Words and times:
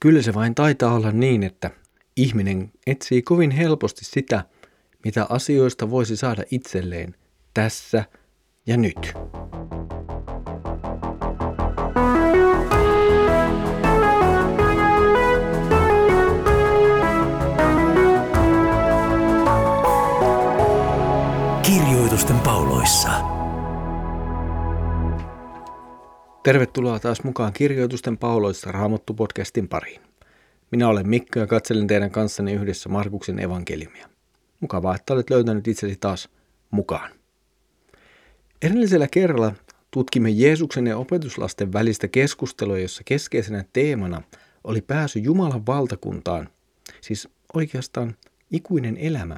Kyllä 0.00 0.22
se 0.22 0.34
vain 0.34 0.54
taitaa 0.54 0.94
olla 0.94 1.12
niin, 1.12 1.42
että 1.42 1.70
ihminen 2.16 2.72
etsii 2.86 3.22
kovin 3.22 3.50
helposti 3.50 4.04
sitä, 4.04 4.44
mitä 5.04 5.26
asioista 5.28 5.90
voisi 5.90 6.16
saada 6.16 6.42
itselleen 6.50 7.14
tässä 7.54 8.04
ja 8.66 8.76
nyt. 8.76 9.14
Kirjoitusten 21.62 22.38
pauloissa. 22.40 23.39
Tervetuloa 26.42 26.98
taas 26.98 27.24
mukaan 27.24 27.52
Kirjoitusten 27.52 28.18
pauloissa 28.18 28.72
Raamattu-podcastin 28.72 29.68
pariin. 29.68 30.00
Minä 30.70 30.88
olen 30.88 31.08
Mikko 31.08 31.38
ja 31.38 31.46
katselen 31.46 31.86
teidän 31.86 32.10
kanssanne 32.10 32.52
yhdessä 32.52 32.88
Markuksen 32.88 33.38
evankeliumia. 33.38 34.08
Mukavaa, 34.60 34.94
että 34.94 35.12
olet 35.12 35.30
löytänyt 35.30 35.68
itsesi 35.68 35.96
taas 36.00 36.28
mukaan. 36.70 37.10
Edellisellä 38.62 39.08
kerralla 39.10 39.52
tutkimme 39.90 40.30
Jeesuksen 40.30 40.86
ja 40.86 40.96
opetuslasten 40.96 41.72
välistä 41.72 42.08
keskustelua, 42.08 42.78
jossa 42.78 43.02
keskeisenä 43.04 43.64
teemana 43.72 44.22
oli 44.64 44.80
pääsy 44.80 45.18
Jumalan 45.18 45.66
valtakuntaan, 45.66 46.48
siis 47.00 47.28
oikeastaan 47.54 48.16
ikuinen 48.50 48.96
elämä. 48.96 49.36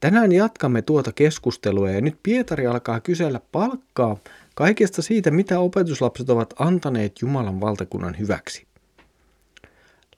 Tänään 0.00 0.32
jatkamme 0.32 0.82
tuota 0.82 1.12
keskustelua 1.12 1.90
ja 1.90 2.00
nyt 2.00 2.18
Pietari 2.22 2.66
alkaa 2.66 3.00
kysellä 3.00 3.40
palkkaa 3.52 4.16
kaikesta 4.54 5.02
siitä, 5.02 5.30
mitä 5.30 5.60
opetuslapset 5.60 6.30
ovat 6.30 6.54
antaneet 6.58 7.12
Jumalan 7.22 7.60
valtakunnan 7.60 8.18
hyväksi. 8.18 8.66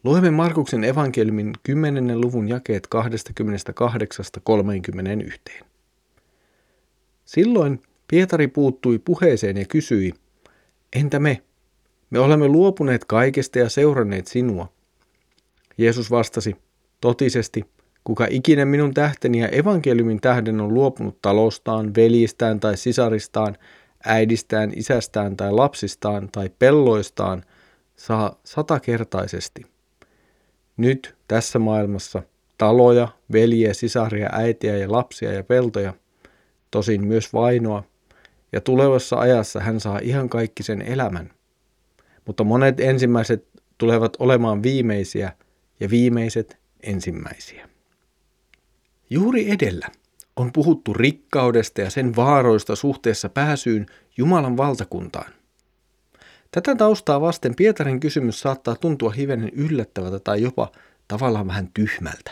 Luemme 0.05 0.31
Markuksen 0.31 0.85
evankeliumin 0.85 1.53
10. 1.63 2.21
luvun 2.21 2.49
jakeet 2.49 2.89
28-31. 5.61 5.65
Silloin 7.25 7.83
Pietari 8.09 8.49
puuttui 8.49 8.99
puheeseen 8.99 9.57
ja 9.57 9.65
kysyi, 9.65 10.15
entä 10.93 11.19
me? 11.19 11.43
Me 12.11 12.19
olemme 12.19 12.49
luopuneet 12.49 13.05
kaikesta 13.05 13.59
ja 13.59 13.69
seuranneet 13.69 14.27
sinua. 14.27 14.73
Jeesus 15.79 16.11
vastasi, 16.11 16.57
totisesti, 17.01 17.65
kuka 18.05 18.27
ikinä 18.31 18.65
minun 18.65 18.95
tähteni 18.95 19.39
ja 19.39 19.49
evankeliumin 19.49 20.21
tähden 20.21 20.61
on 20.61 20.75
luopunut 20.75 21.23
talostaan, 21.23 21.95
veljistään 21.95 22.61
tai 22.61 22.77
sisaristaan, 22.77 23.57
äidistään, 24.05 24.73
isästään 24.77 25.37
tai 25.37 25.53
lapsistaan 25.53 26.29
tai 26.33 26.51
pelloistaan, 26.59 27.45
saa 27.97 28.41
satakertaisesti. 28.45 29.67
Nyt 30.77 31.15
tässä 31.29 31.59
maailmassa 31.59 32.23
taloja, 32.59 33.09
veljiä, 33.33 33.75
sisaria, 33.75 34.31
äitiä 34.33 34.77
ja 34.77 34.93
lapsia 34.93 35.33
ja 35.33 35.45
peltoja, 35.45 35.95
tosin 36.71 37.07
myös 37.07 37.33
vainoa, 37.33 37.85
ja 38.53 38.61
tulevassa 38.61 39.17
ajassa 39.17 39.61
hän 39.61 39.81
saa 39.81 39.99
ihan 40.03 40.29
kaikki 40.29 40.63
sen 40.63 40.83
elämän. 40.83 41.31
Mutta 42.27 42.45
monet 42.45 42.81
ensimmäiset 42.81 43.49
tulevat 43.79 44.17
olemaan 44.19 44.63
viimeisiä 44.63 45.33
ja 45.81 45.91
viimeiset 45.91 46.59
ensimmäisiä. 46.83 47.70
Juuri 49.11 49.51
edellä 49.51 49.89
on 50.37 50.53
puhuttu 50.53 50.95
rikkaudesta 50.95 51.81
ja 51.81 51.91
sen 51.91 52.17
vaaroista 52.17 52.77
suhteessa 52.77 53.29
pääsyyn 53.29 53.87
Jumalan 54.17 54.57
valtakuntaan. 54.57 55.33
Tätä 56.51 56.75
taustaa 56.75 57.21
vasten 57.21 57.55
Pietarin 57.55 58.01
kysymys 58.01 58.41
saattaa 58.41 58.77
tuntua 58.77 59.11
hivenen 59.11 59.51
yllättävältä 59.53 60.19
tai 60.19 60.43
jopa 60.43 60.73
tavallaan 61.09 61.47
vähän 61.47 61.71
tyhmältä. 61.75 62.31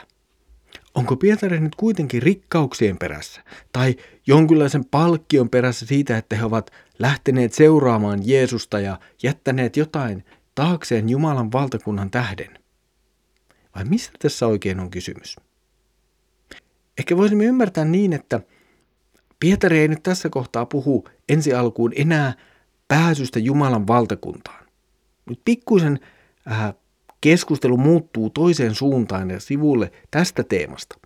Onko 0.94 1.16
Pietari 1.16 1.60
nyt 1.60 1.74
kuitenkin 1.74 2.22
rikkauksien 2.22 2.98
perässä 2.98 3.40
tai 3.72 3.96
jonkinlaisen 4.26 4.84
palkkion 4.84 5.50
perässä 5.50 5.86
siitä, 5.86 6.18
että 6.18 6.36
he 6.36 6.44
ovat 6.44 6.70
lähteneet 6.98 7.52
seuraamaan 7.52 8.20
Jeesusta 8.28 8.80
ja 8.80 8.98
jättäneet 9.22 9.76
jotain 9.76 10.24
taakseen 10.54 11.08
Jumalan 11.08 11.52
valtakunnan 11.52 12.10
tähden? 12.10 12.58
Vai 13.74 13.84
mistä 13.84 14.12
tässä 14.18 14.46
oikein 14.46 14.80
on 14.80 14.90
kysymys? 14.90 15.36
Ehkä 16.98 17.16
voisimme 17.16 17.44
ymmärtää 17.44 17.84
niin, 17.84 18.12
että 18.12 18.40
Pietari 19.40 19.78
ei 19.78 19.88
nyt 19.88 20.02
tässä 20.02 20.28
kohtaa 20.28 20.66
puhu 20.66 21.04
ensi 21.28 21.54
alkuun 21.54 21.92
enää 21.96 22.32
pääsystä 22.88 23.38
Jumalan 23.38 23.86
valtakuntaan. 23.86 24.66
Nyt 25.30 25.40
pikkuisen 25.44 25.98
äh, 26.50 26.74
keskustelu 27.20 27.76
muuttuu 27.76 28.30
toiseen 28.30 28.74
suuntaan 28.74 29.30
ja 29.30 29.40
sivulle 29.40 29.92
tästä 30.10 30.44
teemasta. 30.44 30.98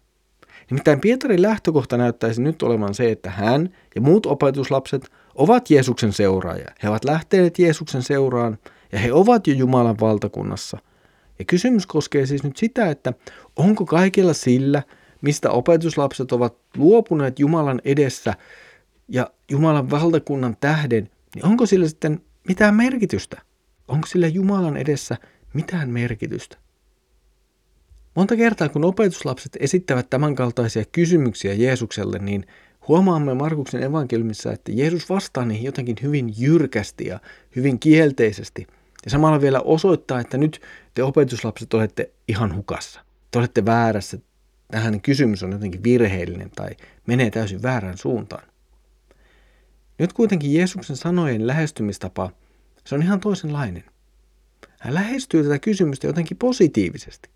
Nimittäin 0.70 1.00
Pietarin 1.00 1.42
lähtökohta 1.42 1.96
näyttäisi 1.96 2.42
nyt 2.42 2.62
olevan 2.62 2.94
se, 2.94 3.10
että 3.10 3.30
hän 3.30 3.68
ja 3.94 4.00
muut 4.00 4.26
opetuslapset 4.26 5.12
ovat 5.34 5.70
Jeesuksen 5.70 6.12
seuraajia. 6.12 6.72
He 6.82 6.88
ovat 6.88 7.04
lähteneet 7.04 7.58
Jeesuksen 7.58 8.02
seuraan 8.02 8.58
ja 8.92 8.98
he 8.98 9.12
ovat 9.12 9.46
jo 9.46 9.54
Jumalan 9.54 9.96
valtakunnassa. 10.00 10.78
Ja 11.38 11.44
kysymys 11.44 11.86
koskee 11.86 12.26
siis 12.26 12.42
nyt 12.42 12.56
sitä, 12.56 12.90
että 12.90 13.12
onko 13.56 13.86
kaikilla 13.86 14.32
sillä, 14.32 14.82
mistä 15.22 15.50
opetuslapset 15.50 16.32
ovat 16.32 16.56
luopuneet 16.76 17.38
Jumalan 17.38 17.80
edessä 17.84 18.34
ja 19.08 19.30
Jumalan 19.50 19.90
valtakunnan 19.90 20.56
tähden, 20.60 21.10
niin 21.34 21.46
onko 21.46 21.66
sillä 21.66 21.88
sitten 21.88 22.20
mitään 22.48 22.74
merkitystä? 22.74 23.42
Onko 23.88 24.06
sillä 24.06 24.26
Jumalan 24.26 24.76
edessä 24.76 25.16
mitään 25.54 25.90
merkitystä? 25.90 26.56
Monta 28.14 28.36
kertaa, 28.36 28.68
kun 28.68 28.84
opetuslapset 28.84 29.56
esittävät 29.60 30.10
tämänkaltaisia 30.10 30.84
kysymyksiä 30.92 31.54
Jeesukselle, 31.54 32.18
niin 32.18 32.46
huomaamme 32.88 33.34
Markuksen 33.34 33.82
evankeliumissa, 33.82 34.52
että 34.52 34.72
Jeesus 34.72 35.08
vastaa 35.08 35.44
niihin 35.44 35.64
jotenkin 35.64 35.96
hyvin 36.02 36.34
jyrkästi 36.38 37.06
ja 37.06 37.20
hyvin 37.56 37.78
kielteisesti. 37.78 38.66
Ja 39.04 39.10
samalla 39.10 39.40
vielä 39.40 39.60
osoittaa, 39.60 40.20
että 40.20 40.38
nyt 40.38 40.60
te 40.94 41.02
opetuslapset 41.02 41.74
olette 41.74 42.10
ihan 42.28 42.56
hukassa. 42.56 43.00
Te 43.30 43.38
olette 43.38 43.64
väärässä, 43.64 44.18
tähän 44.72 45.00
kysymys 45.00 45.42
on 45.42 45.52
jotenkin 45.52 45.84
virheellinen 45.84 46.50
tai 46.50 46.70
menee 47.06 47.30
täysin 47.30 47.62
väärään 47.62 47.98
suuntaan. 47.98 48.48
Nyt 49.98 50.12
kuitenkin 50.12 50.54
Jeesuksen 50.54 50.96
sanojen 50.96 51.46
lähestymistapa, 51.46 52.30
se 52.86 52.94
on 52.94 53.02
ihan 53.02 53.20
toisenlainen. 53.20 53.84
Hän 54.80 54.94
lähestyy 54.94 55.42
tätä 55.42 55.58
kysymystä 55.58 56.06
jotenkin 56.06 56.36
positiivisesti. 56.36 57.30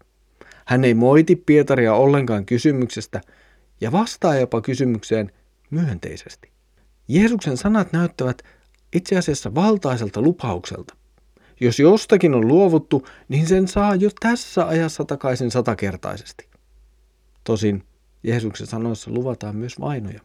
Hän 0.66 0.84
ei 0.84 0.94
moiti 0.94 1.36
Pietaria 1.36 1.94
ollenkaan 1.94 2.46
kysymyksestä 2.46 3.20
ja 3.80 3.92
vastaa 3.92 4.34
jopa 4.34 4.60
kysymykseen 4.60 5.32
myönteisesti. 5.70 6.50
Jeesuksen 7.08 7.56
sanat 7.56 7.92
näyttävät 7.92 8.42
itse 8.92 9.16
asiassa 9.16 9.54
valtaiselta 9.54 10.22
lupaukselta. 10.22 10.96
Jos 11.60 11.80
jostakin 11.80 12.34
on 12.34 12.48
luovuttu, 12.48 13.06
niin 13.28 13.46
sen 13.46 13.69
saa 13.69 13.94
jo 13.94 14.10
tässä 14.20 14.66
ajassa 14.69 15.04
takaisin 15.04 15.50
satakertaisesti. 15.50 16.56
Tosin 17.46 17.82
Jeesuksen 18.22 18.66
sanoissa 18.66 19.10
luvataan 19.10 19.56
myös 19.56 19.80
vainoja. 19.80 20.20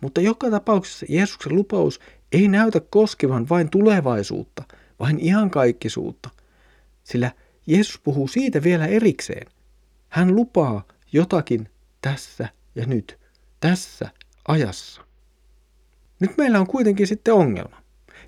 Mutta 0.00 0.20
joka 0.20 0.50
tapauksessa 0.50 1.06
Jeesuksen 1.08 1.54
lupaus 1.54 2.00
ei 2.32 2.48
näytä 2.48 2.80
koskevan 2.80 3.48
vain 3.48 3.70
tulevaisuutta, 3.70 4.62
vain 5.00 5.24
iankaikkisuutta, 5.24 6.30
sillä 7.02 7.30
Jeesus 7.66 8.00
puhuu 8.04 8.28
siitä 8.28 8.62
vielä 8.62 8.86
erikseen. 8.86 9.46
Hän 10.08 10.36
lupaa 10.36 10.84
jotakin 11.12 11.68
tässä 12.00 12.48
ja 12.74 12.86
nyt, 12.86 13.18
tässä 13.60 14.10
ajassa. 14.48 15.02
Nyt 16.20 16.36
meillä 16.36 16.60
on 16.60 16.66
kuitenkin 16.66 17.06
sitten 17.06 17.34
ongelma. 17.34 17.82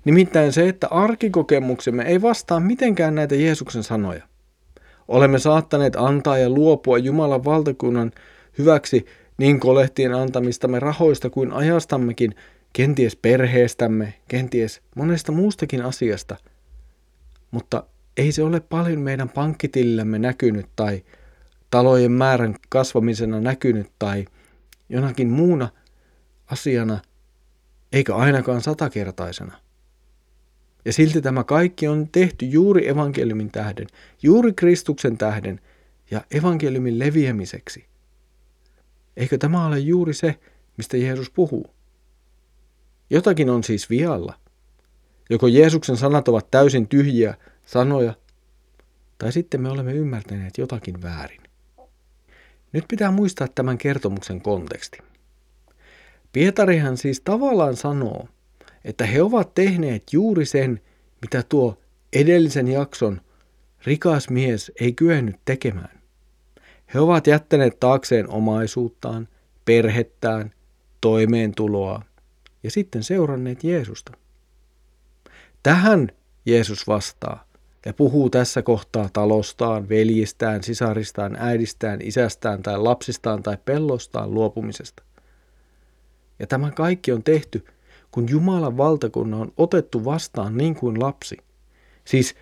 Nimittäin 0.05 0.53
se, 0.53 0.69
että 0.69 0.87
arkikokemuksemme 0.87 2.03
ei 2.03 2.21
vastaa 2.21 2.59
mitenkään 2.59 3.15
näitä 3.15 3.35
Jeesuksen 3.35 3.83
sanoja. 3.83 4.27
Olemme 5.07 5.39
saattaneet 5.39 5.95
antaa 5.95 6.37
ja 6.37 6.49
luopua 6.49 6.97
Jumalan 6.97 7.45
valtakunnan 7.45 8.11
hyväksi 8.57 9.05
niin 9.37 9.59
kolehtien 9.59 10.13
antamistamme 10.13 10.79
rahoista 10.79 11.29
kuin 11.29 11.51
ajastammekin, 11.51 12.35
kenties 12.73 13.15
perheestämme, 13.15 14.13
kenties 14.27 14.81
monesta 14.95 15.31
muustakin 15.31 15.81
asiasta. 15.81 16.35
Mutta 17.51 17.83
ei 18.17 18.31
se 18.31 18.43
ole 18.43 18.59
paljon 18.59 18.99
meidän 18.99 19.29
pankkitillämme 19.29 20.19
näkynyt 20.19 20.65
tai 20.75 21.03
talojen 21.71 22.11
määrän 22.11 22.55
kasvamisena 22.69 23.41
näkynyt 23.41 23.91
tai 23.99 24.25
jonakin 24.89 25.29
muuna 25.29 25.69
asiana, 26.51 26.99
eikä 27.93 28.15
ainakaan 28.15 28.61
satakertaisena. 28.61 29.66
Ja 30.87 30.93
silti 30.93 31.21
tämä 31.21 31.43
kaikki 31.43 31.87
on 31.87 32.09
tehty 32.11 32.45
juuri 32.45 32.87
evankeliumin 32.87 33.51
tähden, 33.51 33.87
juuri 34.23 34.53
Kristuksen 34.53 35.17
tähden 35.17 35.61
ja 36.11 36.21
evankeliumin 36.31 36.99
leviämiseksi. 36.99 37.85
Eikö 39.17 39.37
tämä 39.37 39.65
ole 39.65 39.79
juuri 39.79 40.13
se, 40.13 40.39
mistä 40.77 40.97
Jeesus 40.97 41.29
puhuu? 41.29 41.73
Jotakin 43.09 43.49
on 43.49 43.63
siis 43.63 43.89
vialla. 43.89 44.33
Joko 45.29 45.47
Jeesuksen 45.47 45.97
sanat 45.97 46.27
ovat 46.27 46.51
täysin 46.51 46.87
tyhjiä 46.87 47.37
sanoja, 47.65 48.13
tai 49.17 49.31
sitten 49.31 49.61
me 49.61 49.69
olemme 49.69 49.93
ymmärtäneet 49.93 50.57
jotakin 50.57 51.01
väärin. 51.01 51.41
Nyt 52.73 52.85
pitää 52.87 53.11
muistaa 53.11 53.47
tämän 53.47 53.77
kertomuksen 53.77 54.41
konteksti. 54.41 54.97
Pietarihan 56.33 56.97
siis 56.97 57.21
tavallaan 57.21 57.75
sanoo, 57.75 58.27
että 58.87 59.05
he 59.05 59.21
ovat 59.21 59.53
tehneet 59.53 60.03
juuri 60.11 60.45
sen, 60.45 60.81
mitä 61.21 61.43
tuo 61.49 61.77
edellisen 62.13 62.67
jakson 62.67 63.21
rikas 63.85 64.29
mies 64.29 64.71
ei 64.81 64.93
kyennyt 64.93 65.35
tekemään. 65.45 66.01
He 66.93 66.99
ovat 66.99 67.27
jättäneet 67.27 67.79
taakseen 67.79 68.29
omaisuuttaan, 68.29 69.27
perhettään, 69.65 70.53
toimeentuloa 71.01 72.01
ja 72.63 72.71
sitten 72.71 73.03
seuranneet 73.03 73.63
Jeesusta. 73.63 74.11
Tähän 75.63 76.09
Jeesus 76.45 76.87
vastaa 76.87 77.47
ja 77.85 77.93
puhuu 77.93 78.29
tässä 78.29 78.61
kohtaa 78.61 79.09
talostaan, 79.13 79.89
veljistään, 79.89 80.63
sisaristaan, 80.63 81.37
äidistään, 81.39 81.99
isästään 82.01 82.63
tai 82.63 82.79
lapsistaan 82.79 83.43
tai 83.43 83.57
pellostaan 83.65 84.33
luopumisesta. 84.33 85.03
Ja 86.39 86.47
tämä 86.47 86.71
kaikki 86.71 87.11
on 87.11 87.23
tehty, 87.23 87.65
kun 88.17 88.29
Jumalan 88.29 88.77
valtakunnan 88.77 89.41
on 89.41 89.53
otettu 89.57 90.05
vastaan 90.05 90.57
niin 90.57 90.75
kuin 90.75 90.99
lapsi. 90.99 91.37
Siis 92.05 92.35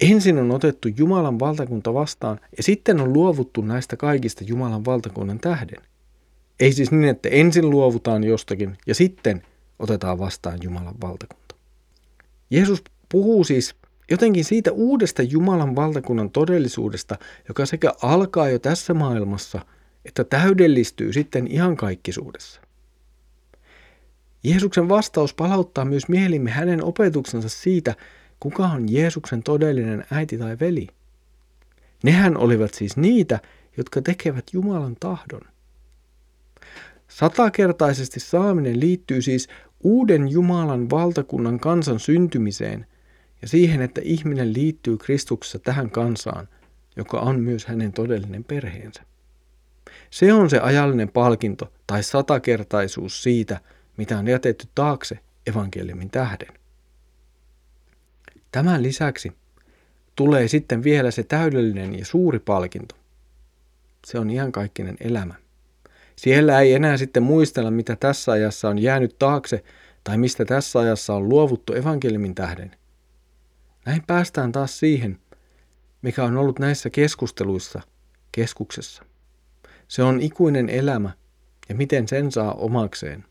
ensin 0.00 0.38
on 0.38 0.50
otettu 0.50 0.88
Jumalan 0.96 1.38
valtakunta 1.38 1.94
vastaan 1.94 2.40
ja 2.56 2.62
sitten 2.62 3.00
on 3.00 3.12
luovuttu 3.12 3.60
näistä 3.60 3.96
kaikista 3.96 4.44
Jumalan 4.44 4.84
valtakunnan 4.84 5.38
tähden. 5.38 5.82
Ei 6.60 6.72
siis 6.72 6.90
niin, 6.90 7.08
että 7.08 7.28
ensin 7.28 7.70
luovutaan 7.70 8.24
jostakin 8.24 8.78
ja 8.86 8.94
sitten 8.94 9.42
otetaan 9.78 10.18
vastaan 10.18 10.58
Jumalan 10.62 11.00
valtakunta. 11.00 11.54
Jeesus 12.50 12.82
puhuu 13.08 13.44
siis 13.44 13.74
jotenkin 14.10 14.44
siitä 14.44 14.72
uudesta 14.72 15.22
Jumalan 15.22 15.76
valtakunnan 15.76 16.30
todellisuudesta, 16.30 17.16
joka 17.48 17.66
sekä 17.66 17.92
alkaa 18.02 18.48
jo 18.48 18.58
tässä 18.58 18.94
maailmassa, 18.94 19.60
että 20.04 20.24
täydellistyy 20.24 21.12
sitten 21.12 21.46
ihan 21.46 21.76
kaikkisuudessa. 21.76 22.67
Jeesuksen 24.44 24.88
vastaus 24.88 25.34
palauttaa 25.34 25.84
myös 25.84 26.08
mielimme 26.08 26.50
hänen 26.50 26.84
opetuksensa 26.84 27.48
siitä, 27.48 27.94
kuka 28.40 28.66
on 28.66 28.92
Jeesuksen 28.92 29.42
todellinen 29.42 30.04
äiti 30.10 30.38
tai 30.38 30.56
veli. 30.60 30.86
Nehän 32.02 32.36
olivat 32.36 32.74
siis 32.74 32.96
niitä, 32.96 33.40
jotka 33.76 34.02
tekevät 34.02 34.44
Jumalan 34.52 34.96
tahdon. 35.00 35.40
Satakertaisesti 37.08 38.20
saaminen 38.20 38.80
liittyy 38.80 39.22
siis 39.22 39.48
uuden 39.80 40.28
Jumalan 40.28 40.90
valtakunnan 40.90 41.60
kansan 41.60 42.00
syntymiseen 42.00 42.86
ja 43.42 43.48
siihen, 43.48 43.82
että 43.82 44.00
ihminen 44.04 44.52
liittyy 44.52 44.96
Kristuksessa 44.96 45.58
tähän 45.58 45.90
kansaan, 45.90 46.48
joka 46.96 47.20
on 47.20 47.40
myös 47.40 47.66
hänen 47.66 47.92
todellinen 47.92 48.44
perheensä. 48.44 49.02
Se 50.10 50.32
on 50.32 50.50
se 50.50 50.58
ajallinen 50.58 51.08
palkinto 51.08 51.72
tai 51.86 52.02
satakertaisuus 52.02 53.22
siitä, 53.22 53.60
mitä 53.98 54.18
on 54.18 54.28
jätetty 54.28 54.68
taakse 54.74 55.18
evankeliumin 55.46 56.10
tähden. 56.10 56.58
Tämän 58.52 58.82
lisäksi 58.82 59.32
tulee 60.16 60.48
sitten 60.48 60.84
vielä 60.84 61.10
se 61.10 61.22
täydellinen 61.22 61.98
ja 61.98 62.04
suuri 62.04 62.38
palkinto. 62.38 62.94
Se 64.06 64.18
on 64.18 64.30
iankaikkinen 64.30 64.96
elämä. 65.00 65.34
Siellä 66.16 66.60
ei 66.60 66.74
enää 66.74 66.96
sitten 66.96 67.22
muistella, 67.22 67.70
mitä 67.70 67.96
tässä 67.96 68.32
ajassa 68.32 68.68
on 68.68 68.78
jäänyt 68.78 69.18
taakse 69.18 69.64
tai 70.04 70.18
mistä 70.18 70.44
tässä 70.44 70.78
ajassa 70.78 71.14
on 71.14 71.28
luovuttu 71.28 71.74
evankeliumin 71.74 72.34
tähden. 72.34 72.76
Näin 73.86 74.02
päästään 74.06 74.52
taas 74.52 74.78
siihen, 74.78 75.18
mikä 76.02 76.24
on 76.24 76.36
ollut 76.36 76.58
näissä 76.58 76.90
keskusteluissa 76.90 77.80
keskuksessa. 78.32 79.04
Se 79.88 80.02
on 80.02 80.20
ikuinen 80.20 80.68
elämä 80.68 81.10
ja 81.68 81.74
miten 81.74 82.08
sen 82.08 82.32
saa 82.32 82.52
omakseen. 82.52 83.24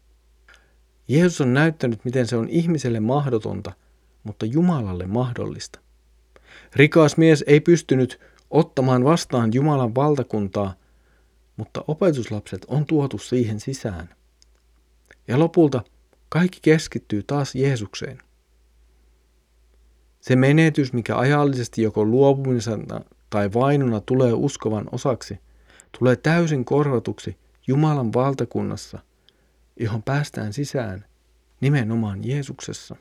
Jeesus 1.07 1.42
on 1.42 1.54
näyttänyt, 1.54 2.06
miten 2.06 2.27
se 2.27 2.38
on 2.38 2.50
ihmiselle 2.50 3.00
mahdotonta, 3.00 3.71
mutta 4.24 4.45
Jumalalle 4.45 5.07
mahdollista. 5.07 5.80
Rikas 6.75 7.18
mies 7.18 7.44
ei 7.48 7.59
pystynyt 7.59 8.19
ottamaan 8.50 9.04
vastaan 9.04 9.54
Jumalan 9.54 9.95
valtakuntaa, 9.95 10.74
mutta 11.57 11.83
opetuslapset 11.88 12.65
on 12.68 12.86
tuotu 12.86 13.18
siihen 13.18 13.59
sisään. 13.59 14.09
Ja 15.27 15.39
lopulta 15.39 15.83
kaikki 16.30 16.59
keskittyy 16.62 17.24
taas 17.24 17.56
Jeesukseen. 17.56 18.18
Se 20.19 20.36
menetys, 20.36 20.94
mikä 20.94 21.18
ajallisesti 21.18 21.81
joko 21.81 22.06
luopumisena 22.06 23.01
tai 23.30 23.54
vainona 23.54 24.01
tulee 24.01 24.33
uskovan 24.33 24.86
osaksi, 24.92 25.39
tulee 26.00 26.15
täysin 26.15 26.65
korvatuksi 26.65 27.38
Jumalan 27.68 28.13
valtakunnassa, 28.13 29.00
johon 29.79 30.03
päästään 30.03 30.53
sisään 30.53 31.06
nimenomaan 31.62 32.27
Jeesuksessa. 32.27 32.95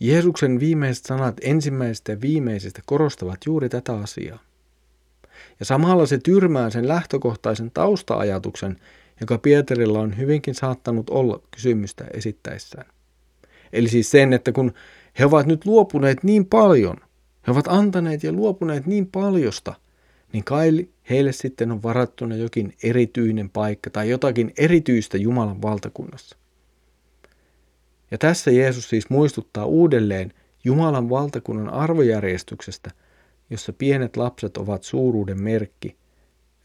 Jeesuksen 0.00 0.60
viimeiset 0.60 1.04
sanat 1.04 1.36
ensimmäisestä 1.40 2.12
ja 2.12 2.20
viimeisestä 2.20 2.82
korostavat 2.86 3.38
juuri 3.46 3.68
tätä 3.68 3.94
asiaa. 3.96 4.38
Ja 5.60 5.66
samalla 5.66 6.06
se 6.06 6.18
tyrmää 6.18 6.70
sen 6.70 6.88
lähtökohtaisen 6.88 7.70
taustaajatuksen, 7.70 8.76
joka 9.20 9.38
Pietarilla 9.38 10.00
on 10.00 10.18
hyvinkin 10.18 10.54
saattanut 10.54 11.10
olla 11.10 11.40
kysymystä 11.50 12.04
esittäessään. 12.14 12.86
Eli 13.72 13.88
siis 13.88 14.10
sen, 14.10 14.32
että 14.32 14.52
kun 14.52 14.72
he 15.18 15.24
ovat 15.24 15.46
nyt 15.46 15.66
luopuneet 15.66 16.24
niin 16.24 16.46
paljon, 16.46 16.96
he 17.46 17.52
ovat 17.52 17.68
antaneet 17.68 18.22
ja 18.22 18.32
luopuneet 18.32 18.86
niin 18.86 19.06
paljosta, 19.06 19.74
niin 20.34 20.44
kai 20.44 20.88
heille 21.10 21.32
sitten 21.32 21.72
on 21.72 21.82
varattuna 21.82 22.36
jokin 22.36 22.74
erityinen 22.82 23.50
paikka 23.50 23.90
tai 23.90 24.10
jotakin 24.10 24.52
erityistä 24.58 25.18
Jumalan 25.18 25.62
valtakunnassa. 25.62 26.36
Ja 28.10 28.18
tässä 28.18 28.50
Jeesus 28.50 28.88
siis 28.88 29.10
muistuttaa 29.10 29.64
uudelleen 29.64 30.32
Jumalan 30.64 31.10
valtakunnan 31.10 31.70
arvojärjestyksestä, 31.70 32.90
jossa 33.50 33.72
pienet 33.72 34.16
lapset 34.16 34.56
ovat 34.56 34.82
suuruuden 34.82 35.42
merkki 35.42 35.96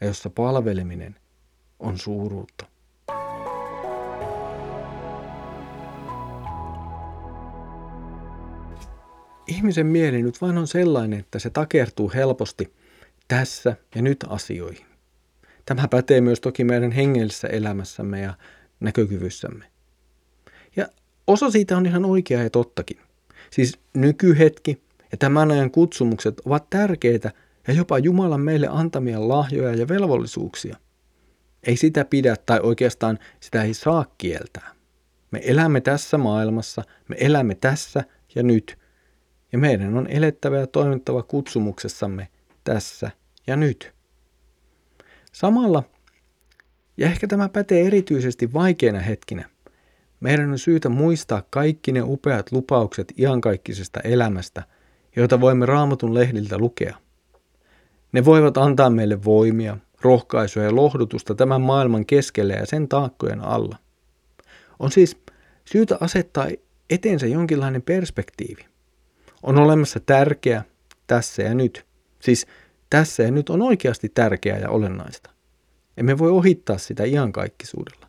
ja 0.00 0.06
jossa 0.06 0.30
palveleminen 0.30 1.16
on 1.78 1.98
suuruutta. 1.98 2.66
Ihmisen 9.46 9.86
mieli 9.86 10.22
nyt 10.22 10.42
vain 10.42 10.58
on 10.58 10.66
sellainen, 10.66 11.20
että 11.20 11.38
se 11.38 11.50
takertuu 11.50 12.12
helposti 12.14 12.79
tässä 13.30 13.76
ja 13.94 14.02
nyt 14.02 14.24
asioihin. 14.28 14.86
Tämä 15.64 15.88
pätee 15.88 16.20
myös 16.20 16.40
toki 16.40 16.64
meidän 16.64 16.92
hengellisessä 16.92 17.48
elämässämme 17.48 18.20
ja 18.20 18.34
näkökyvyssämme. 18.80 19.64
Ja 20.76 20.88
osa 21.26 21.50
siitä 21.50 21.76
on 21.76 21.86
ihan 21.86 22.04
oikeaa 22.04 22.42
ja 22.42 22.50
tottakin. 22.50 22.96
Siis 23.50 23.78
nykyhetki 23.94 24.82
ja 25.12 25.18
tämän 25.18 25.50
ajan 25.50 25.70
kutsumukset 25.70 26.40
ovat 26.40 26.70
tärkeitä 26.70 27.32
ja 27.68 27.74
jopa 27.74 27.98
Jumalan 27.98 28.40
meille 28.40 28.68
antamia 28.70 29.28
lahjoja 29.28 29.74
ja 29.74 29.88
velvollisuuksia. 29.88 30.76
Ei 31.62 31.76
sitä 31.76 32.04
pidä 32.04 32.36
tai 32.46 32.60
oikeastaan 32.62 33.18
sitä 33.40 33.62
ei 33.62 33.74
saa 33.74 34.14
kieltää. 34.18 34.74
Me 35.30 35.40
elämme 35.44 35.80
tässä 35.80 36.18
maailmassa, 36.18 36.82
me 37.08 37.16
elämme 37.20 37.54
tässä 37.54 38.04
ja 38.34 38.42
nyt. 38.42 38.78
Ja 39.52 39.58
meidän 39.58 39.96
on 39.96 40.06
elettävä 40.06 40.58
ja 40.58 40.66
toimittava 40.66 41.22
kutsumuksessamme 41.22 42.28
tässä 42.64 43.10
ja 43.50 43.56
nyt. 43.56 43.92
Samalla, 45.32 45.82
ja 46.96 47.06
ehkä 47.06 47.26
tämä 47.26 47.48
pätee 47.48 47.86
erityisesti 47.86 48.52
vaikeina 48.52 49.00
hetkinä, 49.00 49.48
meidän 50.20 50.50
on 50.50 50.58
syytä 50.58 50.88
muistaa 50.88 51.42
kaikki 51.50 51.92
ne 51.92 52.02
upeat 52.02 52.52
lupaukset 52.52 53.12
iankaikkisesta 53.18 54.00
elämästä, 54.00 54.62
joita 55.16 55.40
voimme 55.40 55.66
raamatun 55.66 56.14
lehdiltä 56.14 56.58
lukea. 56.58 56.96
Ne 58.12 58.24
voivat 58.24 58.56
antaa 58.56 58.90
meille 58.90 59.24
voimia, 59.24 59.76
rohkaisua 60.00 60.62
ja 60.62 60.74
lohdutusta 60.74 61.34
tämän 61.34 61.60
maailman 61.60 62.06
keskellä 62.06 62.54
ja 62.54 62.66
sen 62.66 62.88
taakkojen 62.88 63.40
alla. 63.40 63.76
On 64.78 64.90
siis 64.90 65.16
syytä 65.64 65.98
asettaa 66.00 66.46
eteensä 66.90 67.26
jonkinlainen 67.26 67.82
perspektiivi. 67.82 68.66
On 69.42 69.58
olemassa 69.58 70.00
tärkeä 70.00 70.62
tässä 71.06 71.42
ja 71.42 71.54
nyt. 71.54 71.86
Siis 72.20 72.46
tässä 72.90 73.22
ja 73.22 73.30
nyt 73.30 73.50
on 73.50 73.62
oikeasti 73.62 74.08
tärkeää 74.08 74.58
ja 74.58 74.70
olennaista. 74.70 75.30
Emme 75.96 76.18
voi 76.18 76.30
ohittaa 76.30 76.78
sitä 76.78 77.04
iankaikkisuudella. 77.04 78.06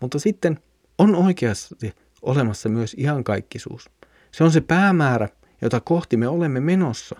Mutta 0.00 0.18
sitten 0.18 0.60
on 0.98 1.14
oikeasti 1.14 1.94
olemassa 2.22 2.68
myös 2.68 2.94
iankaikkisuus. 2.98 3.90
Se 4.32 4.44
on 4.44 4.50
se 4.50 4.60
päämäärä, 4.60 5.28
jota 5.62 5.80
kohti 5.80 6.16
me 6.16 6.28
olemme 6.28 6.60
menossa. 6.60 7.16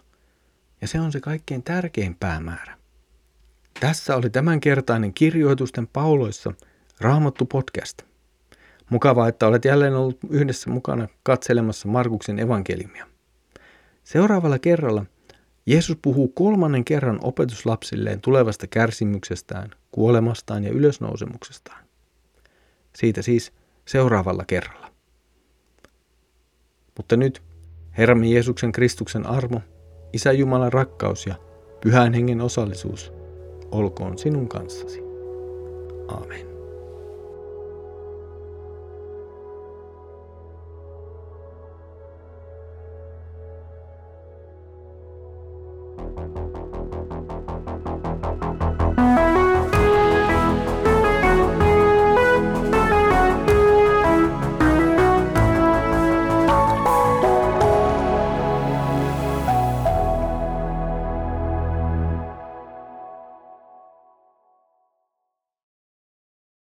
Ja 0.80 0.88
se 0.88 1.00
on 1.00 1.12
se 1.12 1.20
kaikkein 1.20 1.62
tärkein 1.62 2.16
päämäärä. 2.20 2.78
Tässä 3.80 4.16
oli 4.16 4.30
tämänkertainen 4.30 5.14
kirjoitusten 5.14 5.86
pauloissa 5.86 6.52
Raamattu 7.00 7.44
podcast. 7.44 8.02
Mukavaa, 8.90 9.28
että 9.28 9.46
olet 9.46 9.64
jälleen 9.64 9.94
ollut 9.94 10.18
yhdessä 10.30 10.70
mukana 10.70 11.08
katselemassa 11.22 11.88
Markuksen 11.88 12.38
evankeliumia. 12.38 13.06
Seuraavalla 14.04 14.58
kerralla– 14.58 15.04
Jeesus 15.68 15.98
puhuu 16.02 16.28
kolmannen 16.28 16.84
kerran 16.84 17.18
opetuslapsilleen 17.22 18.20
tulevasta 18.20 18.66
kärsimyksestään, 18.66 19.70
kuolemastaan 19.92 20.64
ja 20.64 20.70
ylösnousemuksestaan. 20.70 21.84
Siitä 22.96 23.22
siis 23.22 23.52
seuraavalla 23.84 24.44
kerralla. 24.44 24.92
Mutta 26.96 27.16
nyt 27.16 27.42
Herramme 27.98 28.26
Jeesuksen 28.26 28.72
Kristuksen 28.72 29.26
armo, 29.26 29.60
Isä 30.12 30.32
Jumalan 30.32 30.72
rakkaus 30.72 31.26
ja 31.26 31.34
Pyhän 31.80 32.14
Hengen 32.14 32.40
osallisuus 32.40 33.12
olkoon 33.70 34.18
sinun 34.18 34.48
kanssasi. 34.48 35.00
Amen. 36.08 36.57